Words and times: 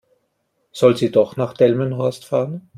Soll 0.71 0.97
sie 0.97 1.11
doch 1.11 1.37
nach 1.37 1.53
Delmenhorst 1.53 2.25
fahren? 2.25 2.67